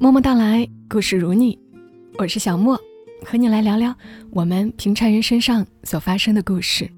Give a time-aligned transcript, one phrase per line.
[0.00, 1.58] 默默到来，故事如你，
[2.18, 2.80] 我是小莫，
[3.26, 3.92] 和你来聊聊
[4.30, 6.88] 我们平常人身上所发生的故事。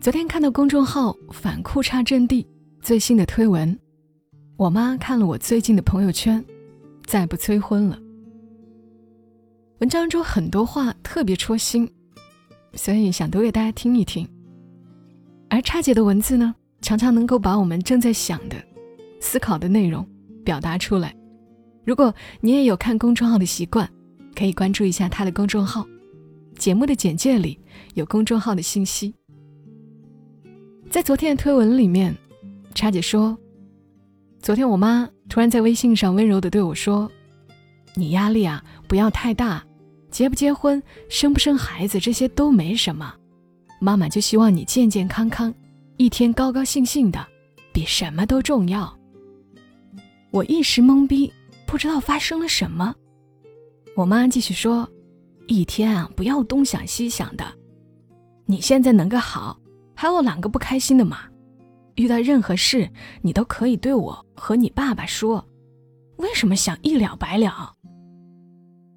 [0.00, 2.44] 昨天看到公众号“反裤衩阵地”
[2.82, 3.78] 最新的推文，
[4.56, 6.44] 我妈看了我最近的朋友圈，
[7.06, 7.96] 再不催婚了。
[9.78, 11.88] 文章中很多话特别戳心，
[12.74, 14.28] 所以想读给大家听一听。
[15.48, 18.56] 而叉姐的文字呢，常常能够把我们正在想的、
[19.20, 20.04] 思考的内容
[20.44, 21.14] 表达出来。
[21.90, 23.90] 如果你也有看公众号的习惯，
[24.36, 25.84] 可以关注一下他的公众号。
[26.56, 27.58] 节目的简介里
[27.94, 29.12] 有公众号的信息。
[30.88, 32.16] 在昨天的推文里面，
[32.76, 33.36] 叉姐说
[34.40, 37.10] ：“昨天我妈突然在微信上温柔的对我说，
[37.96, 39.60] 你压力啊不要太大，
[40.12, 43.12] 结不结婚、生不生孩子这些都没什么，
[43.80, 45.52] 妈妈就希望你健健康康，
[45.96, 47.26] 一天高高兴兴的，
[47.72, 48.96] 比什么都重要。”
[50.30, 51.32] 我一时懵逼。
[51.70, 52.92] 不知道发生了什么，
[53.94, 54.86] 我妈继续说
[55.46, 57.44] ：“一天啊，不要东想西想的。
[58.44, 59.56] 你现在能个好，
[59.94, 61.20] 还有两个不开心的嘛？
[61.94, 62.90] 遇到任何事，
[63.22, 65.46] 你都可以对我和你爸爸说。
[66.16, 67.72] 为什么想一了百了？”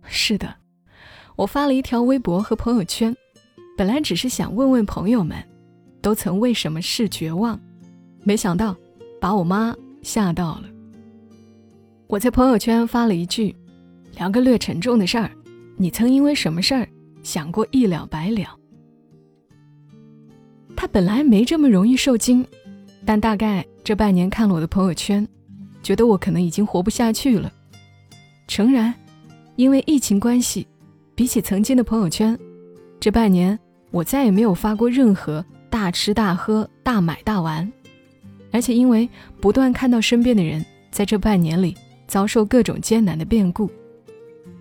[0.03, 0.55] 是的，
[1.35, 3.15] 我发了一条微博和朋友圈，
[3.77, 5.37] 本来只是想问问朋友们，
[6.01, 7.57] 都曾为什么事绝望，
[8.23, 8.75] 没想到
[9.21, 10.72] 把我妈吓到了。
[12.13, 13.55] 我在朋友圈发了一句
[14.19, 15.31] ：“聊个略沉重的事儿，
[15.77, 16.87] 你曾因为什么事儿
[17.23, 18.55] 想过一了百了？”
[20.77, 22.45] 他本来没这么容易受惊，
[23.03, 25.27] 但大概这半年看了我的朋友圈，
[25.81, 27.51] 觉得我可能已经活不下去了。
[28.47, 28.93] 诚然，
[29.55, 30.67] 因为疫情关系，
[31.15, 32.37] 比起曾经的朋友圈，
[32.99, 33.57] 这半年
[33.89, 37.73] 我再也没有发过任何大吃大喝、大买大玩，
[38.51, 39.09] 而且因为
[39.41, 41.75] 不断看到身边的人在这半年里。
[42.07, 43.69] 遭受各种艰难的变故，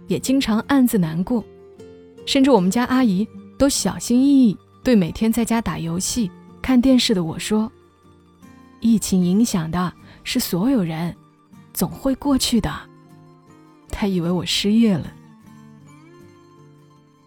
[0.06, 1.44] 也经常暗自难过，
[2.26, 3.26] 甚至我们家阿姨
[3.58, 7.70] 都小心翼翼对每天在家打游戏、看电视的我说
[8.80, 9.92] ：“疫情影响的
[10.24, 11.14] 是所有人，
[11.72, 12.72] 总会过去的。”
[13.90, 15.12] 她以为我失业了。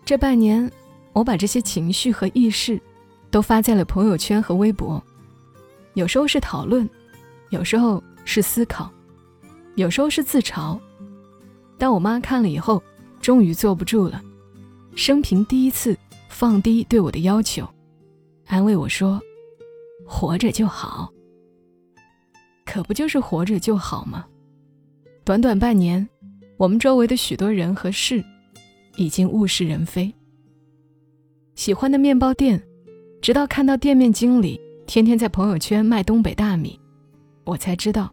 [0.03, 0.69] 这半年，
[1.13, 2.79] 我把这些情绪和意识
[3.31, 5.01] 都发在了朋友圈和微博，
[5.93, 6.87] 有时候是讨论，
[7.49, 8.91] 有时候是思考。
[9.75, 10.79] 有时候是自嘲，
[11.77, 12.81] 但我妈看了以后，
[13.19, 14.21] 终于坐不住了，
[14.95, 15.97] 生平第一次
[16.29, 17.67] 放低对我的要求，
[18.47, 19.21] 安慰我说
[20.07, 21.11] ：“活着就好。”
[22.65, 24.25] 可不就是活着就好吗？
[25.23, 26.07] 短短半年，
[26.57, 28.23] 我们周围的许多人和事，
[28.95, 30.13] 已经物是人非。
[31.55, 32.61] 喜欢的面包店，
[33.21, 36.79] 直到看到店面经理天天在朋友圈卖东北大米，
[37.43, 38.09] 我才知道。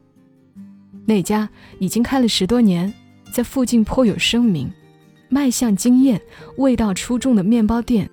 [1.12, 1.46] 那家
[1.78, 2.90] 已经开了十多年，
[3.30, 4.72] 在附近颇有声名、
[5.28, 6.18] 卖相惊艳、
[6.56, 8.08] 味道出众的面包店，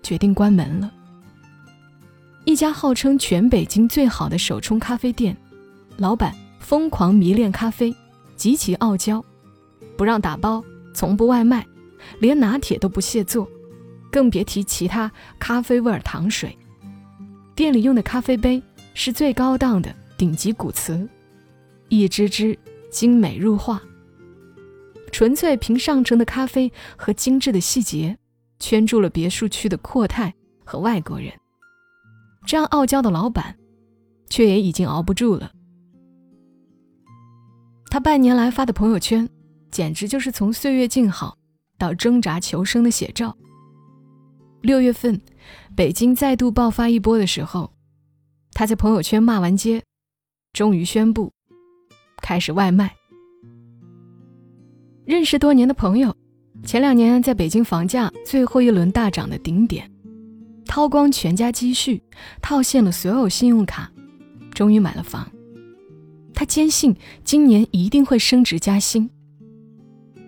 [0.00, 0.88] 决定关门了。
[2.44, 5.36] 一家号称全北京最好的手冲咖啡店，
[5.96, 7.92] 老板疯狂迷恋咖啡，
[8.36, 9.20] 极其傲娇，
[9.96, 10.62] 不让打包，
[10.94, 11.66] 从不外卖，
[12.20, 13.50] 连拿铁都不屑做，
[14.08, 16.56] 更别提其他咖啡味儿糖水。
[17.56, 18.62] 店里用的咖啡杯
[18.94, 21.08] 是最高档的顶级古瓷。
[21.88, 22.58] 一只只
[22.90, 23.80] 精美入画，
[25.12, 28.18] 纯粹凭上乘的咖啡和精致的细节，
[28.58, 31.32] 圈住了别墅区的阔太和外国人。
[32.46, 33.56] 这样傲娇的老板，
[34.28, 35.52] 却也已经熬不住了。
[37.90, 39.28] 他半年来发的朋友圈，
[39.70, 41.38] 简直就是从岁月静好
[41.78, 43.36] 到挣扎求生的写照。
[44.60, 45.20] 六月份，
[45.76, 47.72] 北京再度爆发一波的时候，
[48.52, 49.84] 他在朋友圈骂完街，
[50.52, 51.32] 终于宣布。
[52.26, 52.92] 开始外卖。
[55.04, 56.12] 认识多年的朋友，
[56.64, 59.88] 前两年在北京房价最后一轮大涨的顶点，
[60.64, 62.02] 掏光全家积蓄，
[62.42, 63.88] 套现了所有信用卡，
[64.52, 65.24] 终于买了房。
[66.34, 66.92] 他坚信
[67.22, 69.08] 今年一定会升职加薪。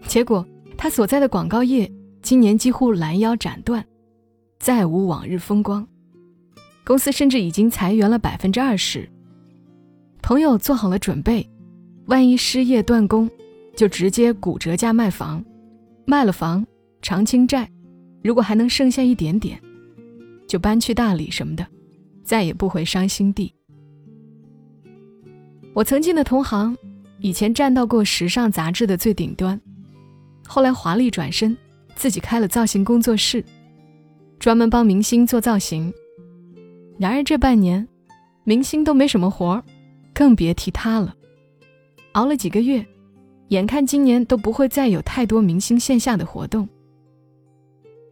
[0.06, 0.46] 结果
[0.76, 1.90] 他所在的广告业
[2.22, 3.84] 今年几乎拦腰斩断，
[4.60, 5.84] 再无往日风光。
[6.84, 9.10] 公司甚至已经裁员了百分之二十。
[10.22, 11.44] 朋友做好了准备。
[12.08, 13.30] 万一失业断供，
[13.76, 15.44] 就直接骨折价卖房，
[16.06, 16.66] 卖了房
[17.02, 17.70] 偿清债，
[18.24, 19.60] 如果还能剩下一点点，
[20.46, 21.66] 就搬去大理什么的，
[22.24, 23.52] 再也不回伤心地。
[25.74, 26.74] 我曾经的同行，
[27.20, 29.60] 以前站到过时尚杂志的最顶端，
[30.46, 31.54] 后来华丽转身，
[31.94, 33.44] 自己开了造型工作室，
[34.38, 35.92] 专门帮明星做造型。
[36.98, 37.86] 然而这半年，
[38.44, 39.64] 明星都没什么活儿，
[40.14, 41.14] 更别提他了。
[42.12, 42.84] 熬了几个月，
[43.48, 46.68] 眼看今年都不会再有太多明星线下的活动，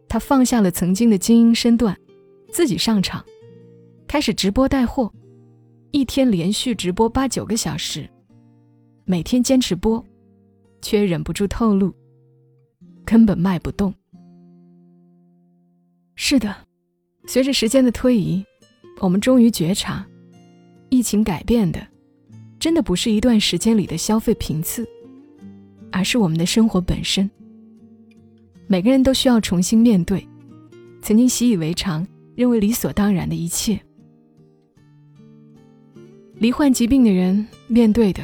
[0.07, 1.97] 他放下了曾经的精英身段，
[2.51, 3.23] 自己上场，
[4.07, 5.11] 开始直播带货，
[5.91, 8.09] 一天连续直播八九个小时，
[9.05, 10.03] 每天坚持播，
[10.81, 11.93] 却忍不住透露，
[13.05, 13.93] 根本卖不动。
[16.15, 16.55] 是的，
[17.25, 18.43] 随着时间的推移，
[18.99, 20.07] 我们终于觉察，
[20.89, 21.85] 疫情改变的，
[22.67, 24.85] 真的不是一段时间里的消费频次。
[25.89, 27.31] 而是我们的生活本身。
[28.67, 30.27] 每个人都需要重新面对
[31.01, 32.05] 曾经习以为常、
[32.35, 33.79] 认为理所当然的一切。
[36.39, 38.21] 罹患疾病的人面对的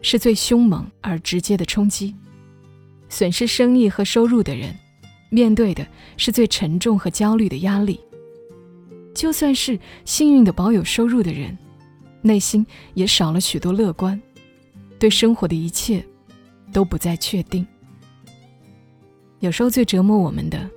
[0.00, 2.14] 是最凶猛而直接的冲击；
[3.10, 4.74] 损失生意和收入的人
[5.28, 5.86] 面对的
[6.16, 8.00] 是最沉重和焦虑的压力。
[9.14, 11.58] 就算是幸运的保有收入的人，
[12.22, 12.64] 内心
[12.94, 14.18] 也少了许多乐观，
[14.98, 16.02] 对生活的一切。
[16.72, 17.66] 都不再确定。
[19.40, 20.70] 有时候最折磨我们的，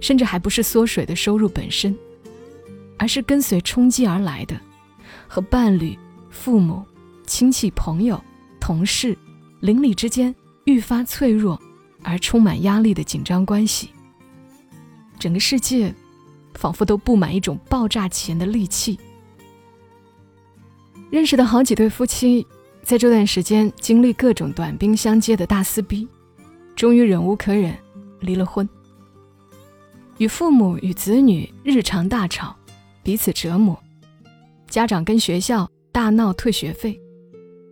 [0.00, 1.94] 甚至还不是缩水的收入本身，
[2.96, 4.58] 而是跟随冲击而来的，
[5.26, 5.98] 和伴侣、
[6.30, 6.82] 父母、
[7.26, 8.18] 亲戚、朋友、
[8.58, 9.14] 同事、
[9.60, 10.34] 邻里之间
[10.64, 11.60] 愈发脆弱
[12.02, 13.90] 而充满压力的紧张关系。
[15.18, 15.94] 整个世界，
[16.54, 18.98] 仿佛都布满一种爆炸前的戾气。
[21.10, 22.46] 认识的好几对夫妻。
[22.82, 26.08] 在这段时间经历各种短兵相接的大撕逼，
[26.74, 27.76] 终于忍无可忍，
[28.20, 28.66] 离了婚。
[30.16, 32.56] 与父母与子女日常大吵，
[33.02, 33.78] 彼此折磨，
[34.68, 36.98] 家长跟学校大闹退学费，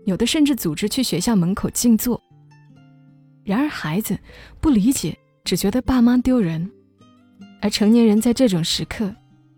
[0.04, 2.22] 有的甚至组织去学校门口静坐。
[3.42, 4.18] 然而孩子
[4.60, 6.70] 不理解，只觉得爸妈丢人，
[7.62, 9.14] 而成年人在这种时刻，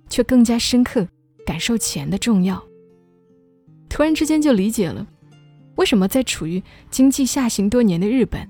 [0.08, 1.04] 却更加深刻
[1.44, 2.62] 感受钱的重要。
[3.88, 5.06] 突然之间就理解了。
[5.76, 8.48] 为什么在处于经济下行多年的日本，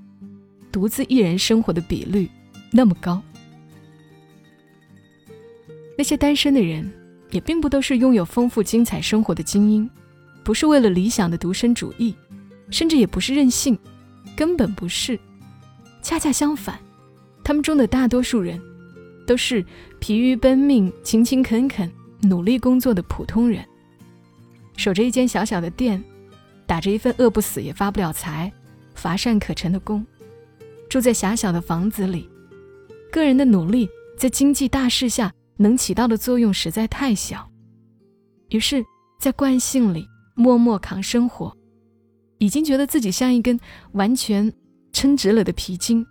[0.72, 2.28] 独自一人生活的比率
[2.72, 3.22] 那么高？
[5.96, 6.90] 那些单身的人
[7.30, 9.88] 也并不都是拥有丰富精彩生活的精英，
[10.42, 12.14] 不是为了理想的独身主义，
[12.70, 13.78] 甚至也不是任性，
[14.34, 15.18] 根本不是。
[16.00, 16.78] 恰恰相反，
[17.44, 18.58] 他们中的大多数人
[19.26, 19.62] 都是
[19.98, 21.92] 疲于奔命、勤勤恳恳、
[22.22, 23.62] 努力工作的普通人，
[24.78, 26.02] 守着一间小小的店。
[26.66, 28.52] 打着一份饿不死也发不了财、
[28.94, 30.04] 乏善可陈的工，
[30.90, 32.28] 住在狭小的房子里，
[33.10, 33.88] 个人的努力
[34.18, 37.50] 在经济大势下能起到的作用实在太小，
[38.50, 38.84] 于是，
[39.18, 41.56] 在惯性里默默扛生活，
[42.36, 43.58] 已经觉得自己像一根
[43.92, 44.52] 完全
[44.92, 46.04] 撑直了的皮筋，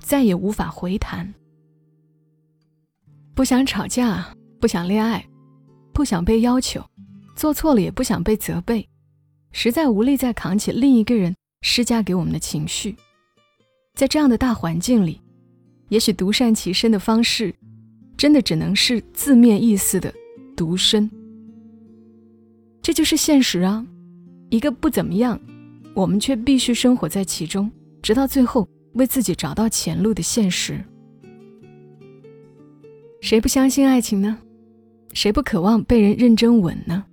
[0.00, 1.32] 再也无法回弹。
[3.36, 5.24] 不想吵架，不想恋爱，
[5.94, 6.84] 不想被要求，
[7.34, 8.88] 做错了也不想被责备。
[9.52, 12.96] 实在无力再扛起另一个人施加给我们的情绪，
[13.94, 15.20] 在这样的大环境里，
[15.88, 17.54] 也许独善其身的方式，
[18.16, 20.12] 真的只能是字面意思的
[20.56, 21.10] 独身。
[22.80, 23.86] 这就是现实啊！
[24.48, 25.38] 一个不怎么样，
[25.94, 27.70] 我们却必须生活在其中，
[28.02, 30.82] 直到最后为自己找到前路的现实。
[33.20, 34.38] 谁不相信爱情呢？
[35.12, 37.04] 谁不渴望被人认真吻呢？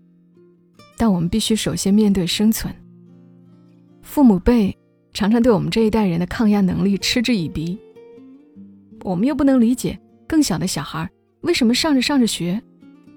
[0.99, 2.75] 但我们必须首先面对生存。
[4.01, 4.77] 父母辈
[5.13, 7.79] 常常对我们这一代人的抗压能力嗤之以鼻，
[9.05, 12.61] 我们又不能理解更小的小孩为什么上着上着学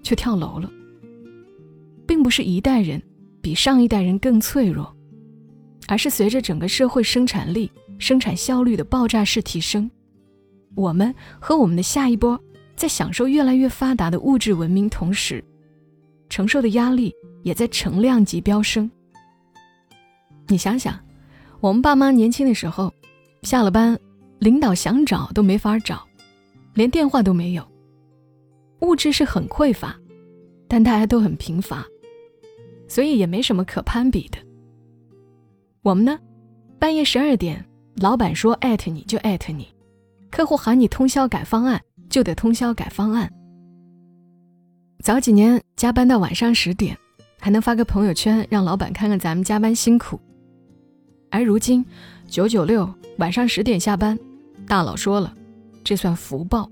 [0.00, 0.70] 却跳楼了。
[2.06, 3.02] 并不是一代人
[3.40, 4.94] 比上一代人更脆弱，
[5.88, 9.90] 而是随着整个社会生产力、生产效率的爆炸式提升，
[10.76, 12.38] 我们和我们的下一波
[12.76, 15.44] 在享受越来越发达的物质文明同时，
[16.32, 17.14] 承受的压力。
[17.42, 18.88] 也在成量级飙升。
[20.46, 20.96] 你想想，
[21.58, 22.94] 我们爸妈年轻的时候，
[23.42, 23.98] 下了班，
[24.38, 26.06] 领导想找都没法找，
[26.74, 27.68] 连电话都没有。
[28.78, 29.98] 物质是很匮乏，
[30.68, 31.84] 但大家都很贫乏，
[32.86, 34.38] 所以也没什么可攀比的。
[35.82, 36.16] 我们呢，
[36.78, 37.64] 半夜十二点，
[37.96, 39.66] 老板说艾特你就艾特你，
[40.30, 43.28] 客户喊你通宵改方案就得通宵改方案。
[45.02, 46.96] 早几年加班到晚上十点。
[47.40, 50.20] 还能发个朋友圈让老板看看咱们加班辛苦，
[51.28, 51.84] 而如今
[52.28, 54.16] 九九六晚上十点下班，
[54.64, 55.34] 大佬说了，
[55.82, 56.70] 这算福报。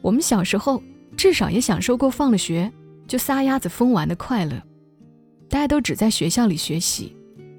[0.00, 0.82] 我们小时候
[1.14, 2.72] 至少也享受过放了学
[3.06, 4.62] 就撒丫子疯玩的快乐，
[5.50, 7.14] 大家都只在学校里学习，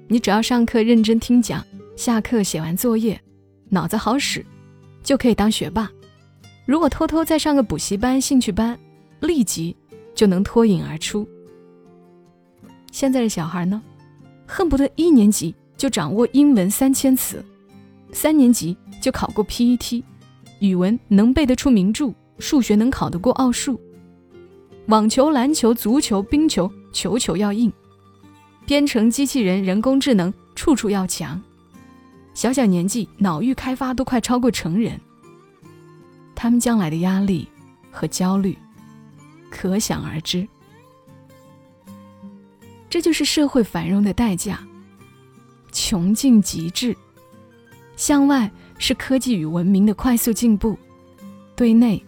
[0.08, 1.64] 你只要上课认真听讲，
[1.96, 3.20] 下课写完作业，
[3.68, 4.44] 脑子好使，
[5.04, 5.88] 就可以当学霸。
[6.66, 8.76] 如果偷偷再上个补习班、兴趣班，
[9.20, 9.76] 立即
[10.14, 11.26] 就能脱颖而出。
[12.92, 13.80] 现在的小孩呢，
[14.46, 17.44] 恨不得一年级就掌握英文三千词，
[18.12, 20.02] 三年级就考过 PET，
[20.58, 23.80] 语文能背得出名著，数学能考得过奥数，
[24.86, 27.72] 网球、篮球、足球、冰球，球球要硬，
[28.66, 31.40] 编程、机器人、人工智能，处处要强。
[32.34, 35.00] 小小年纪，脑域开发都快超过成人。
[36.34, 37.46] 他们将来的压力
[37.90, 38.56] 和焦虑，
[39.50, 40.46] 可想而知。
[42.88, 44.66] 这就是社会繁荣的代价。
[45.72, 46.96] 穷尽极致，
[47.96, 50.76] 向外是科技与文明的快速进步，
[51.54, 52.04] 对内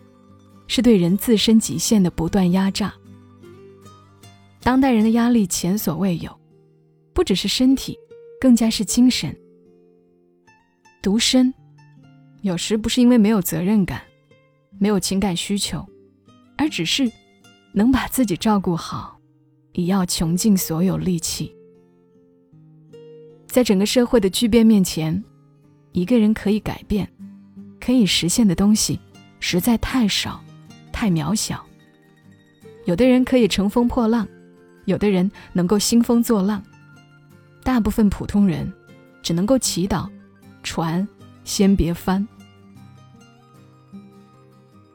[0.67, 2.93] 是对人自身极限的不断压榨。
[4.61, 6.37] 当代人的压力前所未有，
[7.13, 7.97] 不只是身体，
[8.41, 9.37] 更加是精神。
[11.01, 11.55] 独身，
[12.41, 14.03] 有时不是因为没有责任感，
[14.81, 15.87] 没有情感需求，
[16.59, 17.11] 而只是
[17.73, 19.19] 能把自己照顾好。
[19.75, 21.51] 也要穷尽所有力气，
[23.47, 25.25] 在整个社会的巨变面前，
[25.93, 27.11] 一个人可以改变、
[27.81, 29.01] 可以实现的东西
[29.41, 30.45] 实在太少、
[30.93, 31.65] 太渺小。
[32.85, 34.29] 有的人可以乘风破浪，
[34.85, 36.63] 有的人能够兴风作浪，
[37.65, 38.71] 大部分普通人
[39.23, 40.07] 只能够祈祷
[40.63, 41.09] 船
[41.45, 42.29] 先别翻。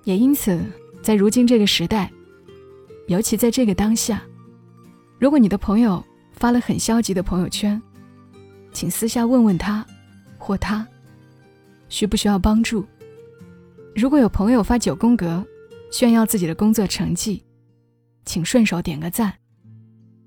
[0.03, 0.63] 也因此，
[1.01, 2.11] 在如今这个时代，
[3.07, 4.21] 尤其在这个当下。
[5.19, 7.81] 如果你的朋友发了很消极的朋友圈，
[8.71, 9.85] 请私下问问他，
[10.37, 10.87] 或他
[11.89, 12.85] 需不需要帮助。
[13.95, 15.43] 如果有朋友发九宫格，
[15.89, 17.41] 炫耀自己的工作成绩，
[18.25, 19.33] 请顺手点个赞，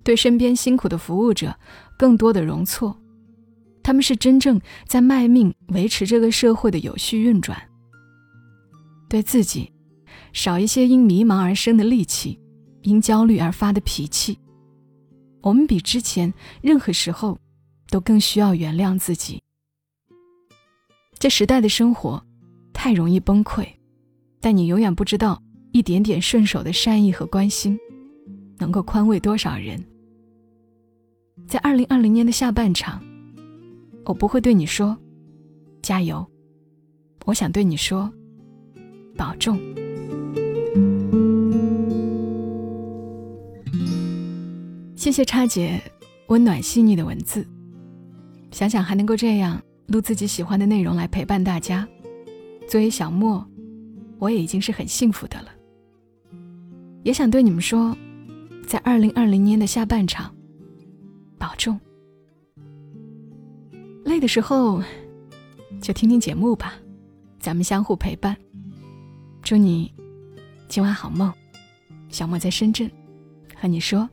[0.03, 1.55] 对身边辛苦的服务者
[1.99, 2.99] 更多的容错，
[3.83, 7.57] 他们是真正在卖命维持这个社会的有序运转。
[9.09, 9.71] 对自己
[10.33, 12.40] 少一些因迷茫而生的戾气，
[12.83, 14.39] 因焦虑而发的脾气。
[15.43, 17.39] 我们比之前任何时候
[17.89, 19.43] 都更需要原谅自己。
[21.19, 22.23] 这时代的生活
[22.73, 23.67] 太容易崩溃，
[24.41, 27.79] 但你永远不知道一点点顺手的善意和关心
[28.59, 29.83] 能够宽慰多少人。
[31.47, 33.03] 在二零二零年的下半场，
[34.05, 34.97] 我不会对你说
[35.83, 36.27] 加油，
[37.25, 38.11] 我想对你说
[39.17, 39.59] 保重。
[45.01, 45.81] 谢谢叉姐
[46.27, 47.49] 温暖细腻的文字，
[48.51, 51.89] 想想还能够这样录自己喜欢的内容来陪伴大家，
[52.69, 53.43] 作为小莫，
[54.19, 55.49] 我也已经是很幸福的了。
[57.03, 57.97] 也想对你们说，
[58.67, 60.31] 在二零二零年的下半场，
[61.39, 61.81] 保重。
[64.05, 64.83] 累的时候
[65.81, 66.75] 就听听节目吧，
[67.39, 68.37] 咱们相互陪伴。
[69.41, 69.91] 祝你
[70.69, 71.33] 今晚好梦，
[72.11, 72.87] 小莫在深圳
[73.57, 74.07] 和你说。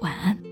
[0.00, 0.49] 晚安。